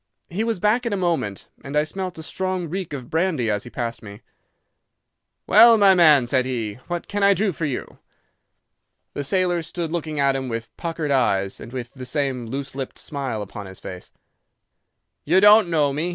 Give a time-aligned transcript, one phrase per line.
[0.31, 3.65] He was back in a moment, and I smelt a strong reek of brandy as
[3.65, 4.21] he passed me.
[5.45, 7.99] "'Well, my man,' said he, 'what can I do for you?'
[9.13, 12.97] "The sailor stood looking at him with puckered eyes, and with the same loose lipped
[12.97, 14.09] smile upon his face.
[15.23, 16.09] "'You don't know me?